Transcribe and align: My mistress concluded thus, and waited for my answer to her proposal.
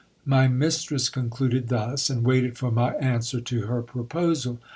My 0.25 0.47
mistress 0.47 1.09
concluded 1.09 1.67
thus, 1.67 2.09
and 2.09 2.23
waited 2.23 2.57
for 2.57 2.71
my 2.71 2.95
answer 2.95 3.39
to 3.39 3.67
her 3.67 3.83
proposal. 3.83 4.57